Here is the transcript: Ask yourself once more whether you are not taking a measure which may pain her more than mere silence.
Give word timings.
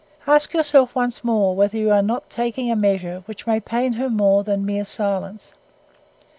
Ask 0.25 0.55
yourself 0.55 0.95
once 0.95 1.23
more 1.23 1.55
whether 1.55 1.77
you 1.77 1.91
are 1.91 2.01
not 2.01 2.27
taking 2.31 2.71
a 2.71 2.75
measure 2.75 3.21
which 3.27 3.45
may 3.45 3.59
pain 3.59 3.93
her 3.93 4.09
more 4.09 4.43
than 4.43 4.65
mere 4.65 4.83
silence. 4.83 5.53